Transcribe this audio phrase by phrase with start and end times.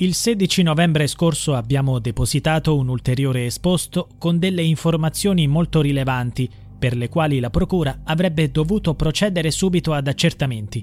[0.00, 6.48] Il 16 novembre scorso abbiamo depositato un ulteriore esposto con delle informazioni molto rilevanti
[6.78, 10.82] per le quali la Procura avrebbe dovuto procedere subito ad accertamenti.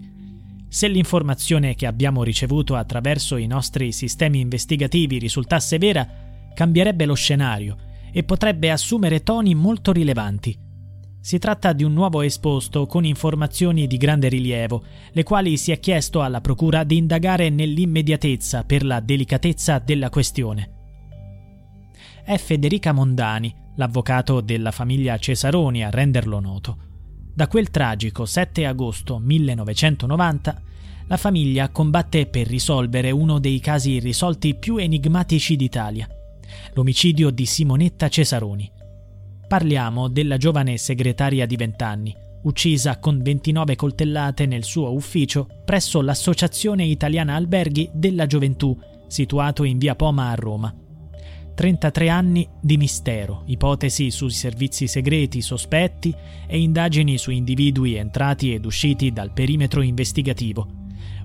[0.70, 6.08] Se l'informazione che abbiamo ricevuto attraverso i nostri sistemi investigativi risultasse vera,
[6.54, 7.76] cambierebbe lo scenario
[8.12, 10.67] e potrebbe assumere toni molto rilevanti.
[11.20, 15.80] Si tratta di un nuovo esposto con informazioni di grande rilievo, le quali si è
[15.80, 20.72] chiesto alla Procura di indagare nell'immediatezza per la delicatezza della questione.
[22.24, 26.78] È Federica Mondani, l'avvocato della famiglia Cesaroni, a renderlo noto.
[27.34, 30.62] Da quel tragico 7 agosto 1990,
[31.08, 36.08] la famiglia combatte per risolvere uno dei casi irrisolti più enigmatici d'Italia,
[36.74, 38.72] l'omicidio di Simonetta Cesaroni.
[39.48, 42.14] Parliamo della giovane segretaria di 20 anni,
[42.44, 48.78] uccisa con 29 coltellate nel suo ufficio presso l'Associazione Italiana Alberghi della Gioventù,
[49.08, 50.76] situato in via Poma a Roma.
[51.56, 56.14] 33 anni di mistero, ipotesi sui servizi segreti sospetti
[56.46, 60.68] e indagini su individui entrati ed usciti dal perimetro investigativo.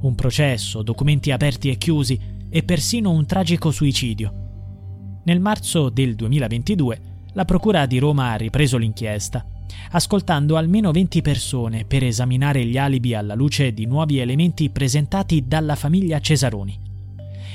[0.02, 5.20] Un processo, documenti aperti e chiusi e persino un tragico suicidio.
[5.24, 9.44] Nel marzo del 2022 la Procura di Roma ha ripreso l'inchiesta,
[9.92, 15.74] ascoltando almeno 20 persone per esaminare gli alibi alla luce di nuovi elementi presentati dalla
[15.74, 16.78] famiglia Cesaroni.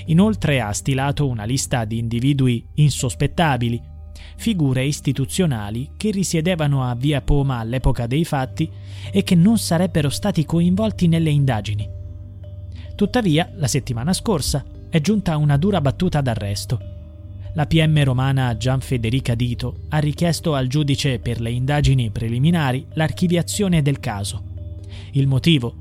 [0.08, 3.80] Inoltre ha stilato una lista di individui insospettabili,
[4.38, 8.70] figure istituzionali che risiedevano a Via Poma all'epoca dei fatti
[9.12, 11.88] e che non sarebbero stati coinvolti nelle indagini.
[12.96, 16.96] Tuttavia, la settimana scorsa è giunta una dura battuta d'arresto
[17.58, 23.82] la PM romana Gian Federica Dito ha richiesto al giudice per le indagini preliminari l'archiviazione
[23.82, 24.44] del caso.
[25.14, 25.74] Il motivo?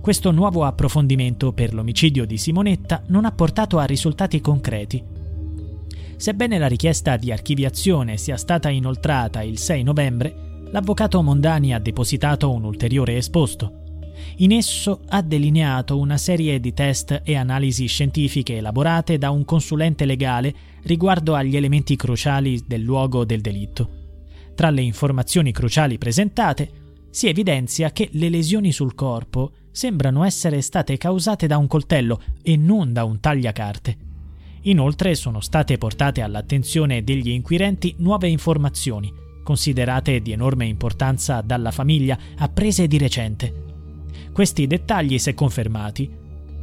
[0.00, 5.04] Questo nuovo approfondimento per l'omicidio di Simonetta non ha portato a risultati concreti.
[6.16, 10.34] Sebbene la richiesta di archiviazione sia stata inoltrata il 6 novembre,
[10.70, 13.89] l'avvocato Mondani ha depositato un ulteriore esposto.
[14.36, 20.04] In esso ha delineato una serie di test e analisi scientifiche elaborate da un consulente
[20.04, 23.98] legale riguardo agli elementi cruciali del luogo del delitto.
[24.54, 26.70] Tra le informazioni cruciali presentate
[27.10, 32.56] si evidenzia che le lesioni sul corpo sembrano essere state causate da un coltello e
[32.56, 33.96] non da un tagliacarte.
[34.62, 42.18] Inoltre sono state portate all'attenzione degli inquirenti nuove informazioni, considerate di enorme importanza dalla famiglia,
[42.36, 43.69] apprese di recente.
[44.40, 46.08] Questi dettagli, se confermati,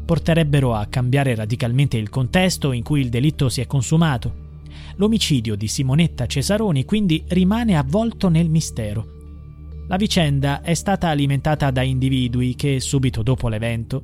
[0.03, 4.34] porterebbero a cambiare radicalmente il contesto in cui il delitto si è consumato.
[4.96, 9.05] L'omicidio di Simonetta Cesaroni quindi rimane avvolto nel mistero.
[9.85, 14.02] La vicenda è stata alimentata da individui che, subito dopo l'evento,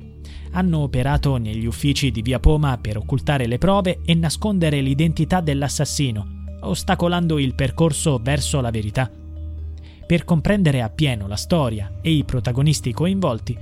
[0.52, 6.44] hanno operato negli uffici di Via Poma per occultare le prove e nascondere l'identità dell'assassino,
[6.60, 9.10] ostacolando il percorso verso la verità.
[10.06, 13.56] Per comprendere appieno la storia e i protagonisti coinvolti,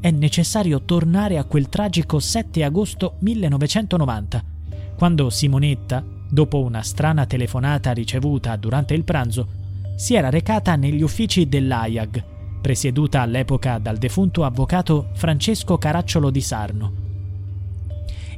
[0.00, 4.44] è necessario tornare a quel tragico 7 agosto 1990,
[4.96, 9.46] quando Simonetta, dopo una strana telefonata ricevuta durante il pranzo,
[9.96, 12.24] si era recata negli uffici dell'AIAG,
[12.60, 17.03] presieduta all'epoca dal defunto avvocato Francesco Caracciolo di Sarno.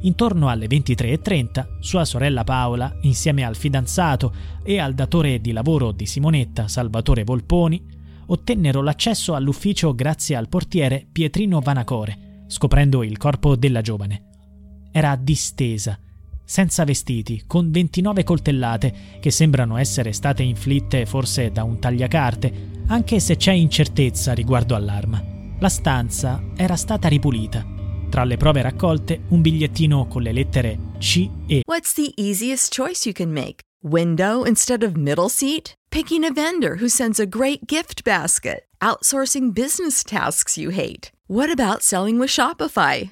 [0.07, 4.33] Intorno alle 23.30 sua sorella Paola, insieme al fidanzato
[4.63, 7.85] e al datore di lavoro di Simonetta, Salvatore Volponi,
[8.27, 14.23] ottennero l'accesso all'ufficio grazie al portiere Pietrino Vanacore, scoprendo il corpo della giovane.
[14.93, 15.99] Era distesa,
[16.41, 23.19] senza vestiti, con 29 coltellate che sembrano essere state inflitte forse da un tagliacarte, anche
[23.19, 25.21] se c'è incertezza riguardo all'arma.
[25.59, 27.75] La stanza era stata ripulita.
[28.09, 33.05] Tra le prove raccolte, un bigliettino con le lettere C e What's the easiest choice
[33.05, 33.61] you can make?
[33.83, 35.75] Window instead of middle seat?
[35.89, 38.65] Picking a vendor who sends a great gift basket?
[38.81, 41.11] Outsourcing business tasks you hate?
[41.27, 43.11] What about selling with Shopify?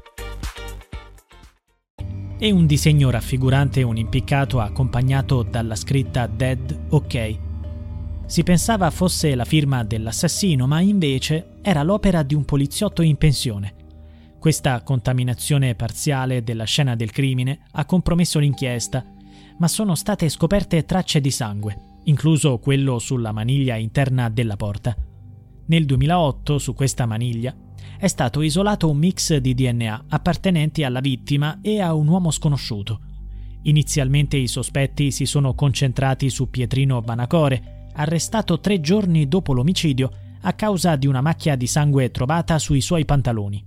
[2.43, 7.37] E un disegno raffigurante un impiccato accompagnato dalla scritta Dead OK.
[8.25, 13.75] Si pensava fosse la firma dell'assassino, ma invece era l'opera di un poliziotto in pensione.
[14.39, 19.05] Questa contaminazione parziale della scena del crimine ha compromesso l'inchiesta,
[19.59, 24.95] ma sono state scoperte tracce di sangue, incluso quello sulla maniglia interna della porta.
[25.67, 27.55] Nel 2008 su questa maniglia
[28.01, 32.99] è stato isolato un mix di DNA appartenenti alla vittima e a un uomo sconosciuto.
[33.65, 40.11] Inizialmente i sospetti si sono concentrati su Pietrino Banacore, arrestato tre giorni dopo l'omicidio
[40.41, 43.63] a causa di una macchia di sangue trovata sui suoi pantaloni.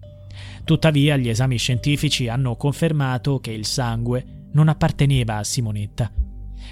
[0.64, 6.10] Tuttavia gli esami scientifici hanno confermato che il sangue non apparteneva a Simonetta.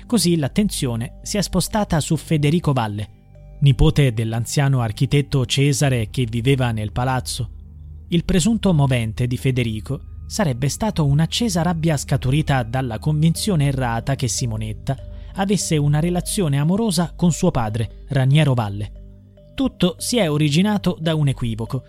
[0.05, 3.22] Così l'attenzione si è spostata su Federico Valle,
[3.63, 7.51] nipote dell'anziano architetto Cesare che viveva nel palazzo.
[8.09, 14.97] Il presunto movente di Federico sarebbe stato un'accesa rabbia scaturita dalla convinzione errata che Simonetta
[15.35, 19.01] avesse una relazione amorosa con suo padre, Raniero Valle.
[19.55, 21.85] Tutto si è originato da un equivoco.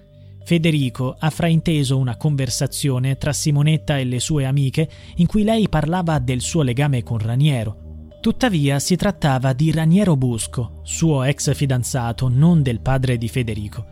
[0.45, 6.19] Federico ha frainteso una conversazione tra Simonetta e le sue amiche in cui lei parlava
[6.19, 7.82] del suo legame con Raniero
[8.23, 13.85] Tuttavia si trattava di Raniero Busco, suo ex fidanzato, non del padre di Federico.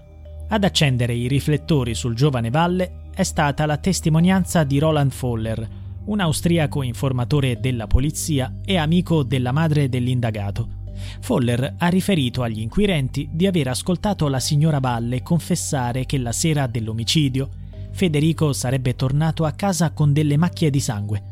[0.47, 5.67] Ad accendere i riflettori sul giovane Valle è stata la testimonianza di Roland Foller,
[6.05, 10.85] un austriaco informatore della polizia e amico della madre dell'indagato.
[11.19, 16.67] Foller ha riferito agli inquirenti di aver ascoltato la signora Valle confessare che la sera
[16.67, 17.49] dell'omicidio
[17.91, 21.30] Federico sarebbe tornato a casa con delle macchie di sangue.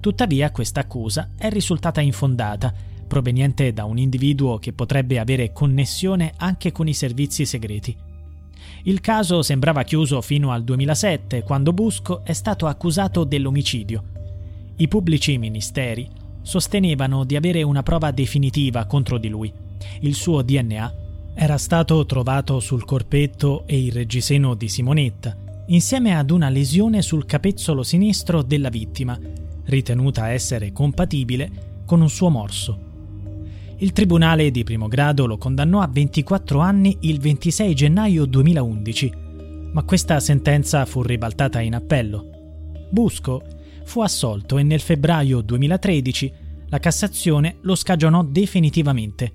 [0.00, 2.72] Tuttavia questa accusa è risultata infondata,
[3.06, 7.94] proveniente da un individuo che potrebbe avere connessione anche con i servizi segreti.
[8.84, 14.04] Il caso sembrava chiuso fino al 2007, quando Busco è stato accusato dell'omicidio.
[14.76, 16.08] I pubblici ministeri
[16.40, 19.52] sostenevano di avere una prova definitiva contro di lui.
[20.00, 20.94] Il suo DNA
[21.34, 27.26] era stato trovato sul corpetto e il reggiseno di Simonetta, insieme ad una lesione sul
[27.26, 29.18] capezzolo sinistro della vittima,
[29.70, 32.88] ritenuta essere compatibile con un suo morso.
[33.78, 39.12] Il tribunale di primo grado lo condannò a 24 anni il 26 gennaio 2011,
[39.72, 42.26] ma questa sentenza fu ribaltata in appello.
[42.90, 43.42] Busco
[43.84, 46.32] fu assolto e nel febbraio 2013
[46.68, 49.32] la Cassazione lo scagionò definitivamente.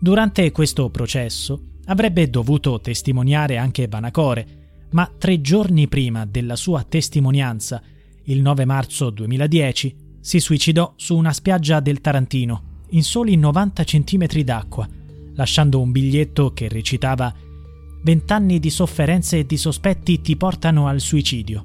[0.00, 4.46] Durante questo processo avrebbe dovuto testimoniare anche Vanacore,
[4.90, 7.82] ma tre giorni prima della sua testimonianza,
[8.24, 14.26] il 9 marzo 2010, si suicidò su una spiaggia del Tarantino, in soli 90 cm
[14.42, 14.88] d'acqua,
[15.34, 17.34] lasciando un biglietto che recitava
[18.02, 21.64] Vent'anni di sofferenze e di sospetti ti portano al suicidio.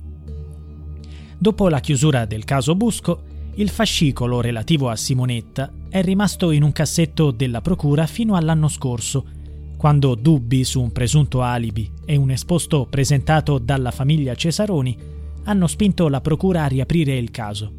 [1.37, 3.23] Dopo la chiusura del caso Busco,
[3.55, 9.25] il fascicolo relativo a Simonetta è rimasto in un cassetto della procura fino all'anno scorso,
[9.77, 16.07] quando dubbi su un presunto alibi e un esposto presentato dalla famiglia Cesaroni hanno spinto
[16.07, 17.73] la procura a riaprire il caso.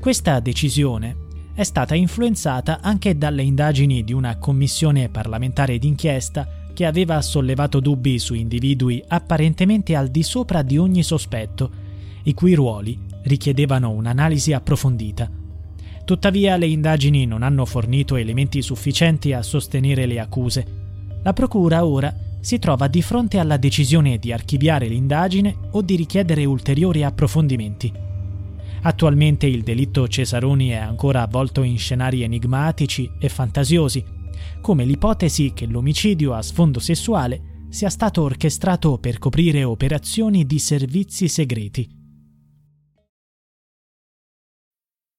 [0.00, 7.20] Questa decisione è stata influenzata anche dalle indagini di una commissione parlamentare d'inchiesta che aveva
[7.20, 11.70] sollevato dubbi su individui apparentemente al di sopra di ogni sospetto,
[12.22, 15.30] i cui ruoli richiedevano un'analisi approfondita.
[16.04, 20.66] Tuttavia le indagini non hanno fornito elementi sufficienti a sostenere le accuse.
[21.22, 26.44] La Procura ora si trova di fronte alla decisione di archiviare l'indagine o di richiedere
[26.44, 27.92] ulteriori approfondimenti.
[28.82, 34.02] Attualmente il delitto Cesaroni è ancora avvolto in scenari enigmatici e fantasiosi,
[34.62, 41.28] come l'ipotesi che l'omicidio a sfondo sessuale sia stato orchestrato per coprire operazioni di servizi
[41.28, 41.99] segreti.